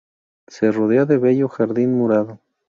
Se 0.47 0.71
rodea 0.71 1.05
de 1.05 1.19
bello 1.19 1.47
jardín 1.47 1.93
murado. 1.93 2.39